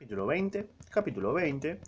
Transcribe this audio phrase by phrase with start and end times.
[0.00, 0.66] Capítulo 20.
[0.88, 1.68] Capítulo 20.
[1.72, 1.78] Eh,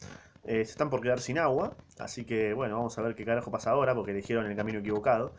[0.44, 1.74] se están por quedar sin agua.
[1.98, 5.32] Así que, bueno, vamos a ver qué carajo pasa ahora porque eligieron el camino equivocado.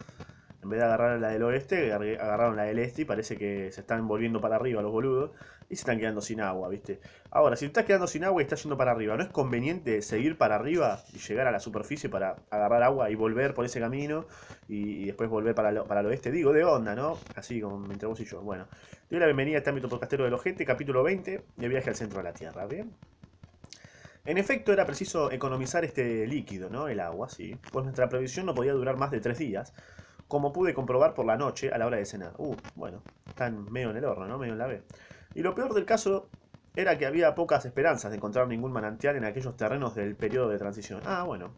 [0.63, 3.81] En vez de agarrar la del oeste, agarraron la del este y parece que se
[3.81, 5.31] están volviendo para arriba los boludos.
[5.69, 6.99] Y se están quedando sin agua, ¿viste?
[7.31, 10.01] Ahora, si te estás quedando sin agua y estás yendo para arriba, ¿no es conveniente
[10.01, 13.79] seguir para arriba y llegar a la superficie para agarrar agua y volver por ese
[13.79, 14.25] camino?
[14.67, 16.31] Y, después volver para, el oeste.
[16.31, 17.17] Digo, de onda, ¿no?
[17.35, 18.41] Así como entre vos y yo.
[18.41, 18.67] Bueno,
[19.09, 22.19] doy la bienvenida a este ámbito podcastero del ojete, capítulo 20, de viaje al centro
[22.19, 22.93] de la Tierra, ¿bien?
[24.25, 26.87] En efecto, era preciso economizar este líquido, ¿no?
[26.87, 27.57] El agua, sí.
[27.71, 29.73] Pues nuestra provisión no podía durar más de tres días
[30.33, 32.33] como pude comprobar por la noche a la hora de cenar.
[32.39, 34.39] Uh, bueno, están medio en el horno, ¿no?
[34.39, 34.81] Medio en la B.
[35.35, 36.27] Y lo peor del caso
[36.75, 40.57] era que había pocas esperanzas de encontrar ningún manantial en aquellos terrenos del periodo de
[40.57, 41.01] transición.
[41.05, 41.51] Ah, bueno,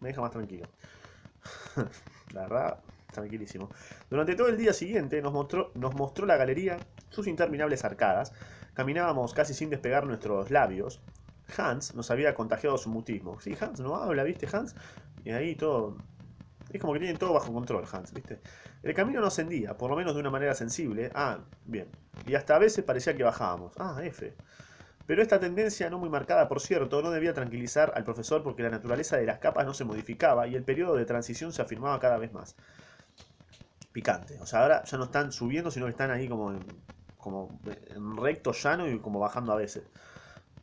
[0.00, 0.68] me deja más tranquilo.
[2.34, 3.70] la verdad, tranquilísimo.
[4.10, 6.76] Durante todo el día siguiente nos mostró, nos mostró la galería
[7.08, 8.34] sus interminables arcadas.
[8.74, 11.00] Caminábamos casi sin despegar nuestros labios.
[11.56, 13.40] Hans nos había contagiado su mutismo.
[13.40, 14.76] Sí, Hans no habla, ¿viste, Hans?
[15.24, 15.96] Y ahí todo
[16.70, 18.40] es como que tienen todo bajo control, Hans, ¿viste?
[18.82, 21.10] El camino no ascendía, por lo menos de una manera sensible.
[21.14, 21.88] Ah, bien.
[22.26, 23.72] Y hasta a veces parecía que bajábamos.
[23.78, 24.34] Ah, F.
[25.06, 28.68] Pero esta tendencia, no muy marcada por cierto, no debía tranquilizar al profesor porque la
[28.68, 32.18] naturaleza de las capas no se modificaba y el periodo de transición se afirmaba cada
[32.18, 32.54] vez más.
[33.90, 34.38] Picante.
[34.40, 36.60] O sea, ahora ya no están subiendo, sino que están ahí como en,
[37.16, 39.84] como en recto llano y como bajando a veces.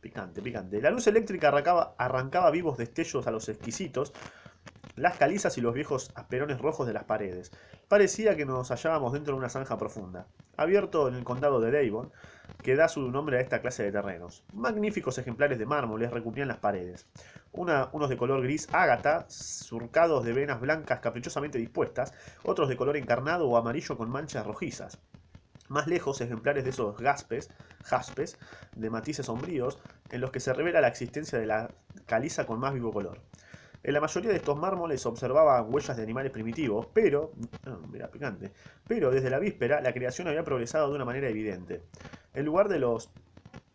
[0.00, 0.80] Picante, picante.
[0.80, 4.12] La luz eléctrica arrancaba, arrancaba vivos destellos a los exquisitos,
[4.96, 7.52] las calizas y los viejos asperones rojos de las paredes.
[7.86, 12.10] Parecía que nos hallábamos dentro de una zanja profunda, abierto en el condado de Devon,
[12.62, 14.42] que da su nombre a esta clase de terrenos.
[14.54, 17.06] Magníficos ejemplares de mármoles recubrían las paredes,
[17.52, 23.48] unos de color gris ágata, surcados de venas blancas caprichosamente dispuestas, otros de color encarnado
[23.48, 24.98] o amarillo con manchas rojizas.
[25.68, 27.50] Más lejos, ejemplares de esos gaspes,
[27.82, 28.38] jaspes,
[28.76, 29.78] de matices sombríos,
[30.10, 31.70] en los que se revela la existencia de la
[32.06, 33.20] caliza con más vivo color.
[33.86, 37.30] En la mayoría de estos mármoles se observaban huellas de animales primitivos, pero,
[37.66, 38.50] ah, mira, picante,
[38.88, 41.82] pero desde la víspera la creación había progresado de una manera evidente.
[42.34, 43.10] En lugar de los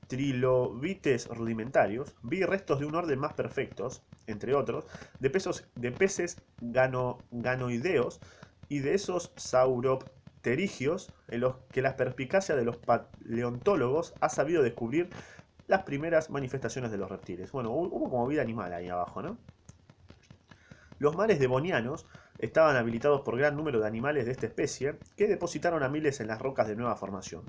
[0.07, 4.83] trilobites rudimentarios, vi restos de un orden más perfectos, entre otros,
[5.21, 8.19] de, pesos, de peces ganoideos
[8.67, 15.07] y de esos sauropterigios en los que la perspicacia de los paleontólogos ha sabido descubrir
[15.67, 17.53] las primeras manifestaciones de los reptiles.
[17.53, 19.37] Bueno, hubo como vida animal ahí abajo, ¿no?
[21.01, 22.05] Los mares devonianos
[22.37, 26.27] estaban habilitados por gran número de animales de esta especie, que depositaron a miles en
[26.27, 27.41] las rocas de nueva formación.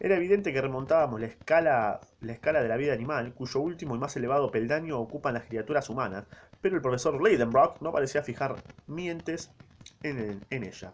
[0.00, 4.00] Era evidente que remontábamos la escala, la escala de la vida animal, cuyo último y
[4.00, 6.26] más elevado peldaño ocupan las criaturas humanas,
[6.60, 8.56] pero el profesor Leidenbrock no parecía fijar
[8.88, 9.52] mientes
[10.02, 10.92] en, en ella.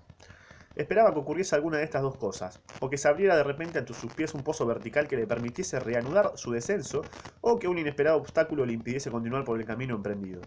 [0.76, 3.94] Esperaba que ocurriese alguna de estas dos cosas, o que se abriera de repente ante
[3.94, 7.02] sus pies un pozo vertical que le permitiese reanudar su descenso,
[7.40, 10.42] o que un inesperado obstáculo le impidiese continuar por el camino emprendido.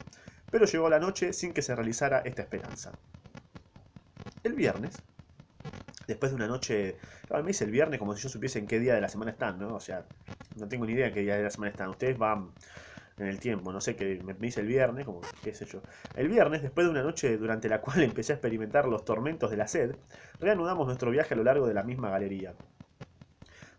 [0.52, 2.92] Pero llegó la noche sin que se realizara esta esperanza.
[4.44, 5.02] El viernes,
[6.08, 6.98] después de una noche.
[7.28, 9.32] Claro, me dice el viernes como si yo supiese en qué día de la semana
[9.32, 9.76] están, ¿no?
[9.76, 10.06] O sea,
[10.58, 11.90] no tengo ni idea en qué día de la semana están.
[11.90, 12.52] Ustedes van
[13.20, 15.84] en el tiempo, no sé qué me dice el viernes, como qué sé yo.
[16.16, 19.58] El viernes, después de una noche durante la cual empecé a experimentar los tormentos de
[19.58, 19.96] la sed,
[20.40, 22.54] reanudamos nuestro viaje a lo largo de la misma galería.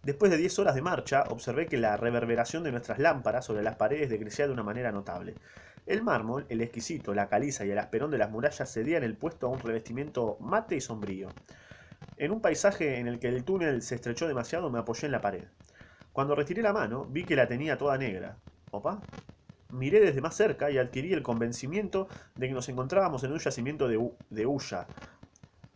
[0.03, 3.77] Después de 10 horas de marcha, observé que la reverberación de nuestras lámparas sobre las
[3.77, 5.37] paredes decrecía de una manera notable.
[5.87, 9.47] El mármol, el exquisito, la caliza y el asperón de las murallas cedían el puesto
[9.47, 11.35] a un revestimiento mate y sombrío.
[12.17, 15.21] En un paisaje en el que el túnel se estrechó demasiado, me apoyé en la
[15.21, 15.45] pared.
[16.13, 18.37] Cuando retiré la mano, vi que la tenía toda negra.
[18.71, 19.01] ¿Opa?
[19.71, 23.89] Miré desde más cerca y adquirí el convencimiento de que nos encontrábamos en un yacimiento
[23.89, 24.87] de, hulla.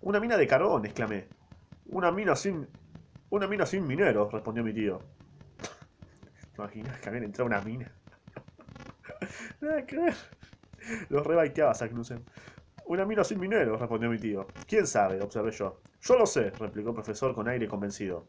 [0.00, 1.28] Una mina de carbón, exclamé.
[1.86, 2.66] Una mina sin.
[3.30, 4.98] Una mina sin mineros, respondió mi tío.
[6.54, 7.90] ¿Te imaginas que habían entrado una mina?
[9.60, 10.14] Nada que ver.
[11.08, 12.24] Los rebaiteaba Sagnussen.
[12.86, 14.46] Una mina sin mineros, respondió mi tío.
[14.66, 15.20] ¿Quién sabe?
[15.22, 15.80] observé yo.
[16.02, 18.26] Yo lo sé, replicó el profesor con aire convencido.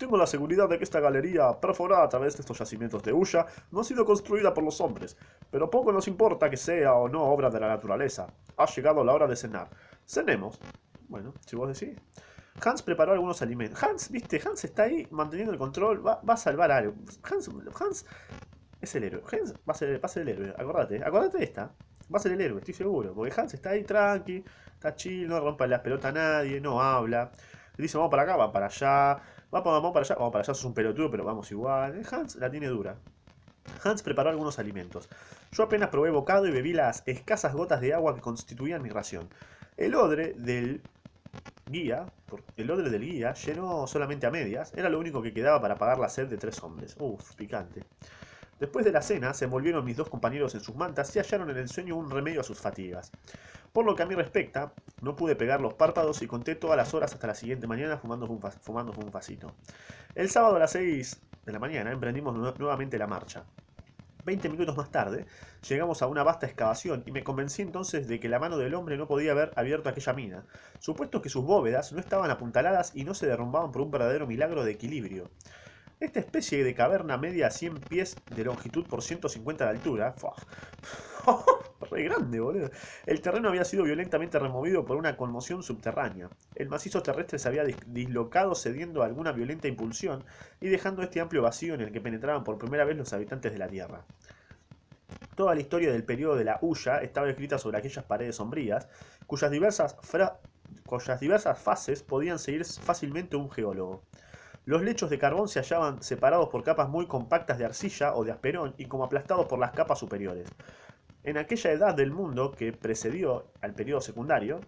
[0.00, 3.44] Tengo la seguridad de que esta galería, perforada a través de estos yacimientos de hulla,
[3.70, 5.14] no ha sido construida por los hombres,
[5.50, 8.26] pero poco nos importa que sea o no obra de la naturaleza.
[8.56, 9.68] Ha llegado la hora de cenar.
[10.06, 10.58] Cenemos.
[11.06, 12.00] Bueno, si vos decís.
[12.64, 13.82] Hans preparó algunos alimentos.
[13.82, 16.94] Hans, viste, Hans está ahí manteniendo el control, va, va a salvar algo.
[17.30, 18.06] Hans, Hans
[18.80, 19.22] es el héroe.
[19.30, 21.04] Hans va a ser, va a ser el héroe, acordate.
[21.04, 21.74] Acordate de esta.
[22.12, 23.12] Va a ser el héroe, estoy seguro.
[23.12, 24.42] Porque Hans está ahí tranqui,
[24.72, 27.30] está chill, no rompe las pelotas a nadie, no habla.
[27.76, 29.22] Le dice, vamos para acá, va para allá.
[29.50, 32.02] Vamos, para allá, vamos para allá, sos un pelotudo, pero vamos igual.
[32.10, 32.96] Hans la tiene dura.
[33.82, 35.08] Hans preparó algunos alimentos.
[35.52, 39.28] Yo apenas probé bocado y bebí las escasas gotas de agua que constituían mi ración.
[39.76, 40.82] El odre del
[41.66, 42.06] guía,
[42.56, 45.98] el odre del guía, llenó solamente a medias, era lo único que quedaba para pagar
[45.98, 46.96] la sed de tres hombres.
[46.98, 47.84] Uf, picante.
[48.60, 51.56] Después de la cena, se envolvieron mis dos compañeros en sus mantas y hallaron en
[51.56, 53.10] el sueño un remedio a sus fatigas.
[53.72, 56.92] Por lo que a mí respecta, no pude pegar los párpados y conté todas las
[56.92, 59.54] horas hasta la siguiente mañana fumando un, fumando un vasito.
[60.14, 63.44] El sábado a las 6 de la mañana emprendimos nuevamente la marcha.
[64.26, 65.24] Veinte minutos más tarde,
[65.66, 68.98] llegamos a una vasta excavación y me convencí entonces de que la mano del hombre
[68.98, 70.44] no podía haber abierto aquella mina,
[70.78, 74.64] supuesto que sus bóvedas no estaban apuntaladas y no se derrumbaban por un verdadero milagro
[74.64, 75.30] de equilibrio.
[76.00, 80.14] Esta especie de caverna media 100 pies de longitud por 150 de altura,
[81.90, 82.70] re grande, boludo.
[83.04, 86.30] El terreno había sido violentamente removido por una conmoción subterránea.
[86.54, 90.24] El macizo terrestre se había dislocado cediendo a alguna violenta impulsión
[90.58, 93.58] y dejando este amplio vacío en el que penetraban por primera vez los habitantes de
[93.58, 94.02] la Tierra.
[95.34, 98.88] Toda la historia del periodo de la Huya estaba escrita sobre aquellas paredes sombrías,
[99.26, 99.96] cuyas diversas,
[100.86, 104.02] cuyas diversas fases podían seguir fácilmente un geólogo.
[104.66, 108.32] Los lechos de carbón se hallaban separados por capas muy compactas de arcilla o de
[108.32, 110.48] asperón y como aplastados por las capas superiores.
[111.24, 114.60] En aquella edad del mundo que precedió al periodo secundario,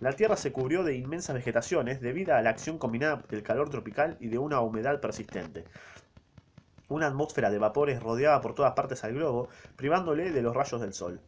[0.00, 4.16] la Tierra se cubrió de inmensas vegetaciones debido a la acción combinada del calor tropical
[4.20, 5.64] y de una humedad persistente.
[6.88, 10.92] Una atmósfera de vapores rodeaba por todas partes al globo, privándole de los rayos del
[10.92, 11.20] sol.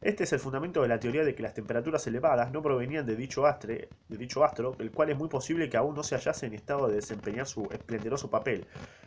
[0.00, 3.16] Este es el fundamento de la teoría de que las temperaturas elevadas no provenían de
[3.16, 6.46] dicho, astre, de dicho astro, el cual es muy posible que aún no se hallase
[6.46, 8.66] en estado de desempeñar su esplendoroso papel.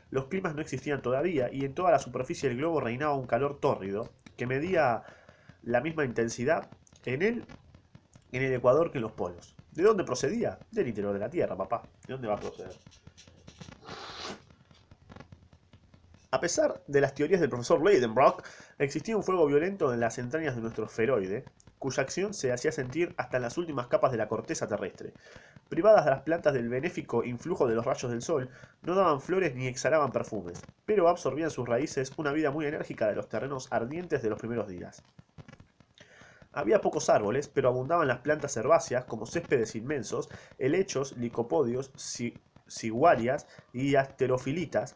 [0.09, 3.59] Los climas no existían todavía y en toda la superficie del globo reinaba un calor
[3.59, 5.03] tórrido que medía
[5.63, 6.69] la misma intensidad
[7.05, 7.45] en él
[8.31, 9.55] en el Ecuador que en los polos.
[9.73, 10.57] ¿De dónde procedía?
[10.71, 11.83] Del interior de la Tierra, papá.
[12.07, 12.75] ¿De dónde va a proceder?
[16.37, 18.45] A pesar de las teorías del profesor Leidenbrock,
[18.77, 21.45] existía un fuego violento en las entrañas de nuestro esferoide,
[21.79, 25.15] cuya acción se hacía sentir hasta en las últimas capas de la corteza terrestre.
[25.67, 28.51] Privadas de las plantas del benéfico influjo de los rayos del sol,
[28.83, 33.15] no daban flores ni exhalaban perfumes, pero absorbían sus raíces una vida muy enérgica de
[33.15, 35.01] los terrenos ardientes de los primeros días.
[36.53, 40.29] Había pocos árboles, pero abundaban las plantas herbáceas como céspedes inmensos,
[40.59, 41.91] helechos, licopodios,
[42.67, 44.95] ciguarias y asterofilitas,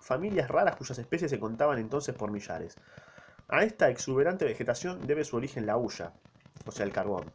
[0.00, 2.78] familias raras cuyas especies se contaban entonces por millares.
[3.48, 6.12] A esta exuberante vegetación debe su origen la hulla,
[6.66, 7.30] o sea, el carbón.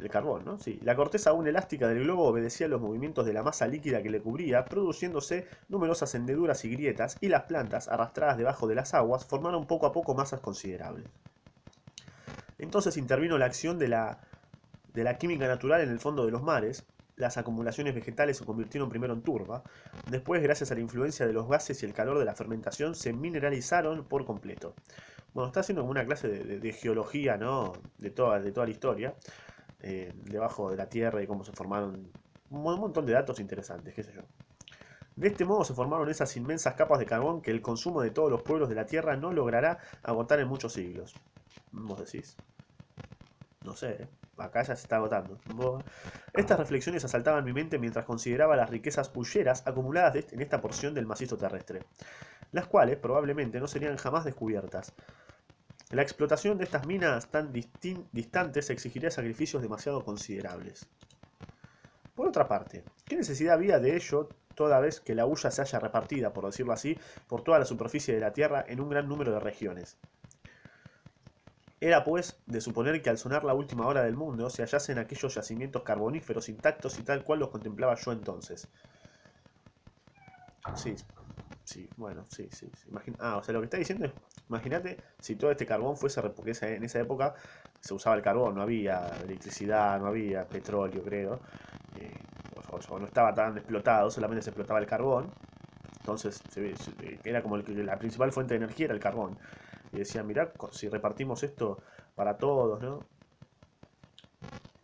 [0.00, 0.58] El carbón, ¿no?
[0.58, 0.80] Sí.
[0.82, 4.10] La corteza aún elástica del globo obedecía a los movimientos de la masa líquida que
[4.10, 9.24] le cubría, produciéndose numerosas hendeduras y grietas, y las plantas, arrastradas debajo de las aguas,
[9.24, 11.06] formaron poco a poco masas considerables.
[12.58, 14.20] Entonces intervino la acción de la,
[14.94, 16.84] de la química natural en el fondo de los mares,
[17.16, 19.62] las acumulaciones vegetales se convirtieron primero en turba,
[20.10, 23.12] después gracias a la influencia de los gases y el calor de la fermentación se
[23.12, 24.74] mineralizaron por completo.
[25.32, 27.72] Bueno, está haciendo como una clase de, geología, ¿no?
[27.98, 29.14] De toda, de toda la historia,
[29.80, 32.10] eh, debajo de la Tierra y cómo se formaron
[32.50, 34.22] un montón de datos interesantes, qué sé yo.
[35.16, 38.30] De este modo se formaron esas inmensas capas de carbón que el consumo de todos
[38.30, 41.14] los pueblos de la Tierra no logrará agotar en muchos siglos.
[41.70, 42.36] ¿Vos decís?
[43.64, 44.08] No sé, ¿eh?
[44.38, 45.38] Acá ya se está agotando.
[46.32, 51.06] Estas reflexiones asaltaban mi mente mientras consideraba las riquezas hulleras acumuladas en esta porción del
[51.06, 51.80] macizo terrestre,
[52.52, 54.92] las cuales probablemente no serían jamás descubiertas.
[55.90, 60.86] La explotación de estas minas tan distantes exigiría sacrificios demasiado considerables.
[62.14, 65.80] Por otra parte, ¿qué necesidad había de ello toda vez que la hulla se haya
[65.80, 66.98] repartida, por decirlo así,
[67.28, 69.96] por toda la superficie de la Tierra en un gran número de regiones?
[71.84, 75.34] Era, pues, de suponer que al sonar la última hora del mundo se hallasen aquellos
[75.34, 78.70] yacimientos carboníferos intactos y tal cual los contemplaba yo entonces.
[80.74, 80.96] Sí,
[81.62, 82.72] sí, bueno, sí, sí.
[83.18, 84.12] ah, o sea, lo que está diciendo es,
[84.48, 87.34] imagínate si todo este carbón fuese, porque en esa época
[87.82, 91.42] se usaba el carbón, no había electricidad, no había petróleo, creo.
[92.00, 92.14] Eh,
[92.88, 95.30] o, no estaba tan explotado, solamente se explotaba el carbón.
[95.98, 96.40] Entonces,
[97.24, 99.36] era como la principal fuente de energía era el carbón
[99.94, 101.78] y decía, mirá, si repartimos esto
[102.14, 103.00] para todos, ¿no?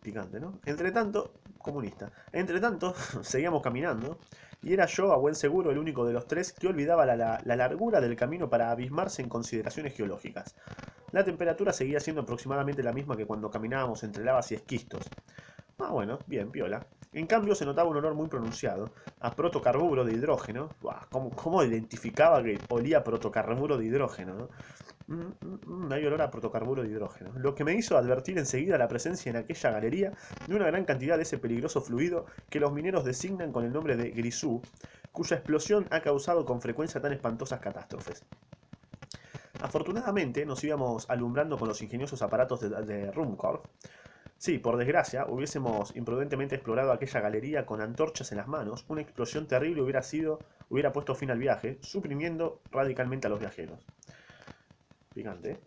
[0.01, 0.59] Picante, ¿no?
[0.65, 2.11] Entre tanto, comunista.
[2.31, 4.17] Entre tanto, seguíamos caminando
[4.63, 7.55] y era yo, a buen seguro, el único de los tres que olvidaba la, la,
[7.55, 10.55] largura del camino para abismarse en consideraciones geológicas.
[11.11, 15.09] La temperatura seguía siendo aproximadamente la misma que cuando caminábamos entre lavas y esquistos.
[15.79, 16.85] Ah, bueno, bien, piola.
[17.11, 20.69] En cambio, se notaba un olor muy pronunciado a protocarburo de hidrógeno.
[21.09, 24.35] ¿cómo, ¿Cómo identificaba que olía protocarburo de hidrógeno?
[24.35, 24.49] ¿no?
[25.11, 28.77] Mm, mm, mm, hay olor a protocarburo de hidrógeno, lo que me hizo advertir enseguida
[28.77, 30.13] la presencia en aquella galería
[30.47, 33.97] de una gran cantidad de ese peligroso fluido que los mineros designan con el nombre
[33.97, 34.61] de grisú,
[35.11, 38.23] cuya explosión ha causado con frecuencia tan espantosas catástrofes.
[39.61, 43.11] Afortunadamente nos íbamos alumbrando con los ingeniosos aparatos de, de
[44.37, 49.45] Sí, por desgracia, hubiésemos imprudentemente explorado aquella galería con antorchas en las manos, una explosión
[49.45, 50.39] terrible hubiera sido,
[50.69, 53.85] hubiera puesto fin al viaje, suprimiendo radicalmente a los viajeros.
[55.13, 55.59] Picante.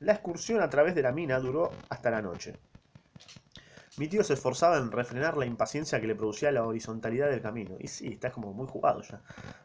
[0.00, 2.54] La excursión a través de la mina duró hasta la noche.
[3.98, 7.74] Mi tío se esforzaba en refrenar la impaciencia que le producía la horizontalidad del camino.
[7.80, 9.20] Y sí, está como muy jugado ya.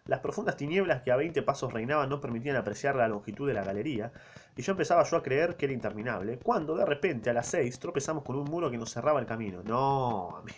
[0.05, 3.63] Las profundas tinieblas que a 20 pasos reinaban no permitían apreciar la longitud de la
[3.63, 4.11] galería,
[4.55, 7.77] y yo empezaba yo a creer que era interminable, cuando de repente a las 6
[7.77, 9.61] tropezamos con un muro que nos cerraba el camino.
[9.63, 10.53] No, a mí.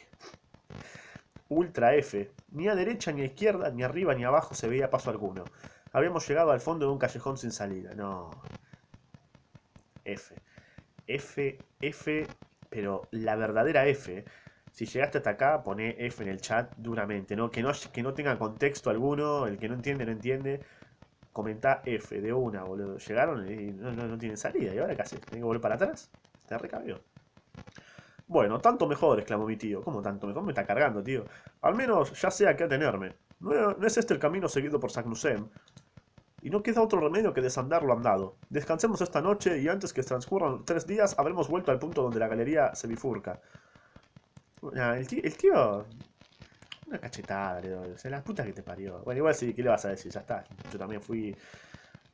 [1.55, 2.31] Ultra F.
[2.51, 5.45] Ni a derecha ni a izquierda, ni arriba ni abajo se veía paso alguno.
[5.93, 7.93] Habíamos llegado al fondo de un callejón sin salida.
[7.95, 8.29] No.
[10.03, 10.35] F.
[11.07, 12.27] F, F,
[12.69, 14.25] pero la verdadera F.
[14.71, 17.49] Si llegaste hasta acá, poné F en el chat duramente, ¿no?
[17.49, 20.61] Que no, que no tenga contexto alguno, el que no entiende, no entiende.
[21.31, 22.97] Comentá F de una, boludo.
[22.97, 24.73] Llegaron y no, no, tienen salida.
[24.73, 25.21] ¿Y ahora qué haces?
[25.21, 26.11] ¿Tengo que volver para atrás?
[26.47, 27.01] Te recabió.
[28.27, 29.83] Bueno, tanto mejor, exclamó mi tío.
[29.83, 30.43] ¿Cómo tanto mejor?
[30.43, 31.25] Me está cargando, tío.
[31.61, 33.15] Al menos ya sé a qué atenerme.
[33.39, 35.47] No, es este el camino seguido por Saknussemm
[36.45, 38.37] y no queda otro remedio que desandar lo andado.
[38.51, 42.27] Descansemos esta noche y antes que transcurran tres días habremos vuelto al punto donde la
[42.27, 43.41] galería se bifurca.
[44.61, 45.85] el, tío,
[46.85, 47.91] Una cachetada, le doy.
[47.93, 48.99] O sea, la puta que te parió.
[49.03, 50.11] Bueno, igual sí, ¿qué le vas a decir?
[50.11, 50.43] Ya está.
[50.71, 51.35] Yo también fui...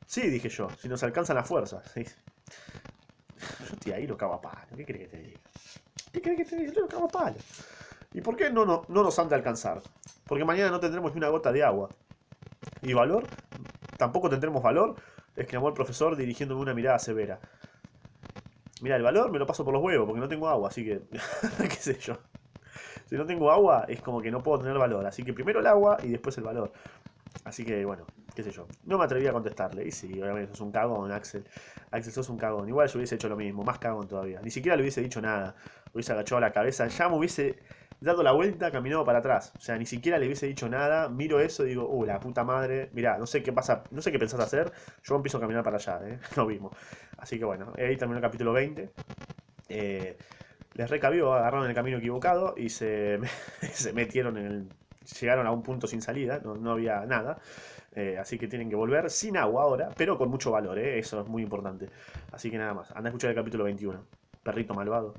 [0.06, 0.70] Sí, dije yo.
[0.78, 1.90] Si nos alcanzan las fuerzas.
[1.92, 2.02] ¿sí?
[3.68, 4.76] Yo estoy ahí lo cago a palo.
[4.76, 5.40] ¿Qué crees que te diga?
[6.12, 6.72] ¿Qué crees que te diga?
[6.72, 7.36] Yo cago palo.
[8.12, 9.80] ¿Y por qué no, no, no nos han de alcanzar?
[10.26, 11.88] Porque mañana no tendremos ni una gota de agua.
[12.82, 13.26] ¿Y valor?
[14.02, 14.96] tampoco tendremos valor,
[15.36, 17.38] exclamó el profesor dirigiéndome una mirada severa.
[18.80, 21.02] Mira, el valor me lo paso por los huevos porque no tengo agua, así que,
[21.68, 22.18] qué sé yo.
[23.06, 25.68] Si no tengo agua es como que no puedo tener valor, así que primero el
[25.68, 26.72] agua y después el valor.
[27.44, 28.04] Así que bueno,
[28.34, 28.66] qué sé yo.
[28.84, 29.86] No me atreví a contestarle.
[29.86, 31.44] Y sí, obviamente sos un cagón, Axel.
[31.92, 32.68] Axel, sos un cagón.
[32.68, 34.40] Igual yo hubiese hecho lo mismo, más cagón todavía.
[34.42, 35.54] Ni siquiera le hubiese dicho nada.
[35.92, 36.88] Hubiese agachado la cabeza.
[36.88, 37.56] Ya me hubiese
[38.00, 39.52] dado la vuelta, caminado para atrás.
[39.56, 41.08] O sea, ni siquiera le hubiese dicho nada.
[41.08, 42.90] Miro eso y digo, uh, la puta madre.
[42.92, 44.72] Mirá, no sé qué pasa, no sé qué pensás hacer.
[45.04, 46.18] Yo empiezo a caminar para allá, ¿eh?
[46.36, 46.70] Lo mismo.
[47.18, 48.90] Así que bueno, ahí terminó el capítulo 20.
[49.68, 50.16] Eh,
[50.74, 53.18] les recabió, agarraron el camino equivocado y se,
[53.72, 54.68] se metieron en el.
[55.20, 57.38] Llegaron a un punto sin salida, no, no había nada.
[57.94, 60.98] Eh, así que tienen que volver sin agua ahora, pero con mucho valor, ¿eh?
[60.98, 61.88] eso es muy importante.
[62.30, 64.02] Así que nada más, anda a escuchar el capítulo 21.
[64.42, 65.14] Perrito malvado.